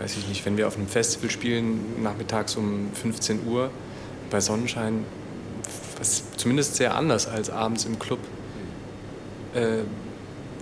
[0.00, 3.70] weiß ich nicht, wenn wir auf einem Festival spielen, nachmittags um 15 Uhr
[4.30, 5.04] bei Sonnenschein,
[5.98, 8.18] was zumindest sehr anders als abends im Club,
[9.54, 9.78] äh,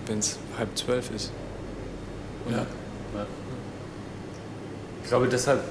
[0.07, 1.31] wenn es halb zwölf ist.
[2.51, 2.65] Ja.
[5.03, 5.63] Ich glaube, deshalb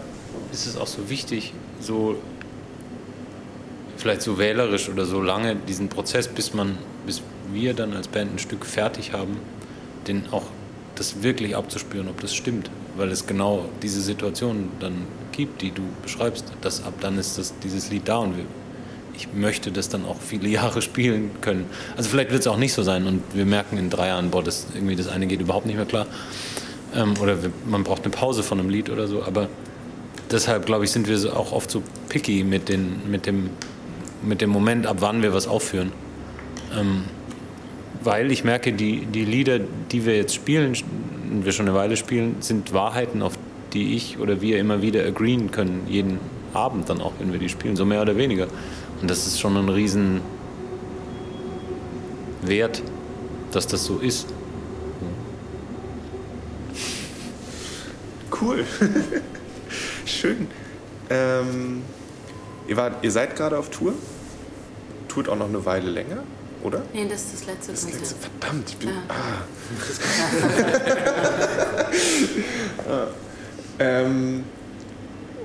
[0.51, 2.17] ist es auch so wichtig, so
[3.99, 8.35] vielleicht so wählerisch oder so lange diesen Prozess, bis man, bis wir dann als Band
[8.35, 9.37] ein Stück fertig haben,
[10.07, 10.45] den auch
[10.99, 15.83] das wirklich abzuspüren, ob das stimmt, weil es genau diese Situation dann gibt, die du
[16.03, 18.45] beschreibst, dass ab dann ist das, dieses Lied da und wir,
[19.15, 21.67] ich möchte das dann auch viele Jahre spielen können.
[21.97, 24.43] Also vielleicht wird es auch nicht so sein und wir merken in drei Jahren, boah,
[24.43, 26.07] das, irgendwie das eine geht überhaupt nicht mehr klar.
[26.95, 29.49] Ähm, oder wir, man braucht eine Pause von einem Lied oder so, aber
[30.31, 33.51] deshalb, glaube ich, sind wir auch oft so picky mit, den, mit, dem,
[34.23, 35.93] mit dem Moment, ab wann wir was aufführen.
[36.79, 37.05] Ähm,
[38.03, 40.77] weil ich merke, die, die Lieder, die wir jetzt spielen,
[41.31, 43.35] wir schon eine Weile spielen, sind Wahrheiten, auf
[43.73, 46.19] die ich oder wir immer wieder agreeen können, jeden
[46.55, 48.47] Abend dann auch, wenn wir die spielen, so mehr oder weniger.
[49.01, 50.21] Und das ist schon ein riesen
[52.43, 52.83] Wert,
[53.53, 54.27] dass das so ist.
[58.41, 58.65] Cool.
[60.07, 60.47] Schön.
[61.11, 61.83] Ähm,
[62.69, 63.95] ihr, wart, ihr seid gerade auf Tour?
[65.09, 66.23] Tourt auch noch eine Weile länger,
[66.63, 66.83] oder?
[66.93, 68.03] Nee, das ist das letzte Das Konzert.
[68.03, 68.89] letzte, verdammt, ich bin.
[68.89, 68.95] Ja.
[69.09, 69.45] Ah.
[72.91, 73.07] ah.
[73.79, 74.45] Ähm,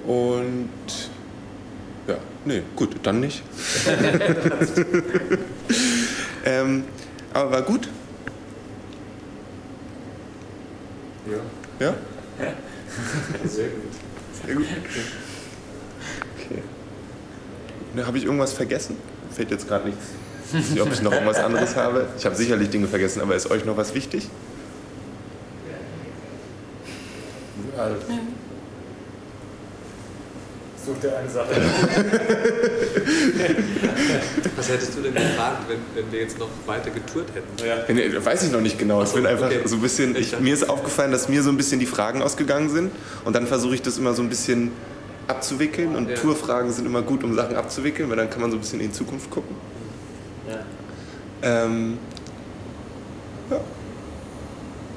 [0.06, 0.69] und.
[2.08, 3.43] Ja, nee, gut, dann nicht.
[6.45, 6.84] ähm,
[7.34, 7.88] aber war gut?
[11.30, 11.86] Ja.
[11.86, 11.93] Ja?
[13.47, 13.84] Sehr gut.
[14.45, 14.65] Sehr gut.
[16.36, 16.62] Okay.
[17.93, 18.97] Ne, habe ich irgendwas vergessen?
[19.32, 20.08] Fällt jetzt gerade nichts.
[20.53, 22.07] Ich weiß nicht, ob ich noch irgendwas anderes habe.
[22.17, 24.29] Ich habe sicherlich Dinge vergessen, aber ist euch noch was wichtig?
[27.75, 27.95] Also,
[30.85, 31.47] Such dir eine Sache.
[34.57, 37.65] Was hättest du denn gefragt, wenn, wenn wir jetzt noch weiter getourt hätten?
[37.65, 37.85] Ja.
[37.87, 39.01] Nee, weiß ich noch nicht genau.
[39.01, 39.61] Ich bin einfach okay.
[39.63, 40.15] so ein bisschen.
[40.17, 42.91] Ich, mir ist aufgefallen, dass mir so ein bisschen die Fragen ausgegangen sind.
[43.23, 44.71] Und dann versuche ich das immer so ein bisschen
[45.27, 45.95] abzuwickeln.
[45.95, 46.15] Und Ja.
[46.15, 48.87] Tourfragen sind immer gut, um Sachen abzuwickeln, weil dann kann man so ein bisschen in
[48.87, 49.55] die Zukunft gucken.
[51.43, 51.65] Ja.
[51.65, 51.97] Ähm,
[53.51, 53.60] ja.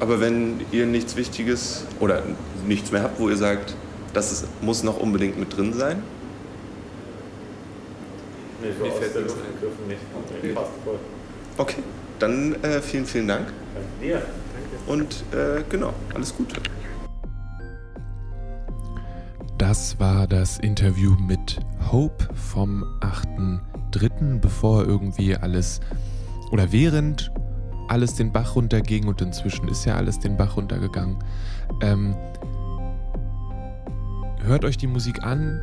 [0.01, 2.23] Aber wenn ihr nichts Wichtiges oder
[2.67, 3.75] nichts mehr habt, wo ihr sagt,
[4.13, 6.03] das ist, muss noch unbedingt mit drin sein,
[8.63, 9.37] Nee, Mir fällt der Luft
[9.87, 10.01] nicht.
[10.43, 10.99] Nee, passt voll.
[11.59, 11.83] okay,
[12.19, 14.15] dann äh, vielen, vielen Dank Danke dir.
[14.15, 14.91] Danke.
[14.93, 16.61] und äh, genau, alles Gute.
[19.59, 21.59] Das war das Interview mit
[21.93, 25.81] Hope vom 8.3., bevor irgendwie alles
[26.51, 27.31] oder während
[27.89, 31.19] alles den Bach runterging und inzwischen ist ja alles den Bach runtergegangen.
[31.83, 32.17] Ähm,
[34.43, 35.61] hört euch die Musik an,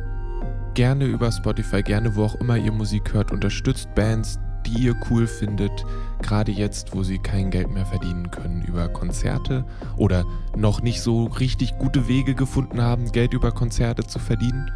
[0.74, 5.26] gerne über Spotify, gerne wo auch immer ihr Musik hört, unterstützt Bands, die ihr cool
[5.26, 5.84] findet,
[6.22, 9.64] gerade jetzt, wo sie kein Geld mehr verdienen können über Konzerte
[9.96, 10.24] oder
[10.56, 14.70] noch nicht so richtig gute Wege gefunden haben, Geld über Konzerte zu verdienen.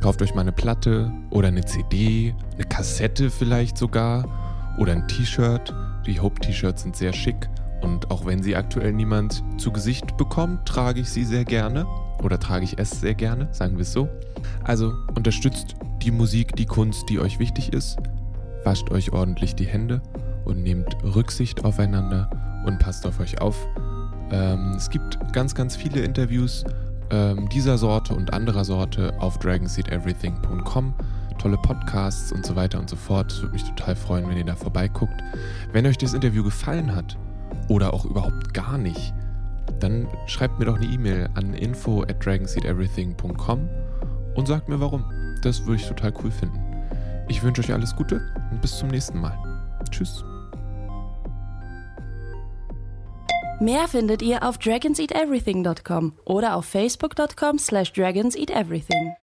[0.00, 4.43] Kauft euch mal eine Platte oder eine CD, eine Kassette vielleicht sogar
[4.78, 5.74] oder ein T-Shirt.
[6.06, 7.48] Die Hope-T-Shirts sind sehr schick
[7.84, 11.86] und auch wenn sie aktuell niemand zu Gesicht bekommt, trage ich sie sehr gerne
[12.22, 14.08] oder trage ich es sehr gerne, sagen wir es so.
[14.64, 17.98] Also unterstützt die Musik, die Kunst, die euch wichtig ist.
[18.64, 20.00] Wascht euch ordentlich die Hände
[20.46, 22.30] und nehmt Rücksicht aufeinander
[22.66, 23.66] und passt auf euch auf.
[24.30, 26.64] Ähm, es gibt ganz, ganz viele Interviews
[27.10, 30.94] ähm, dieser Sorte und anderer Sorte auf dragonseedeverything.com.
[31.38, 33.32] Tolle Podcasts und so weiter und so fort.
[33.32, 35.22] Es würde mich total freuen, wenn ihr da vorbeiguckt.
[35.72, 37.16] Wenn euch das Interview gefallen hat
[37.68, 39.12] oder auch überhaupt gar nicht,
[39.80, 43.68] dann schreibt mir doch eine E-Mail an info at dragonseedeverything.com
[44.34, 45.04] und sagt mir warum.
[45.42, 46.60] Das würde ich total cool finden.
[47.28, 48.20] Ich wünsche euch alles Gute
[48.50, 49.36] und bis zum nächsten Mal.
[49.90, 50.24] Tschüss.
[53.60, 59.23] Mehr findet ihr auf dragonseateverything.com oder auf facebook.com slash dragonseateverything.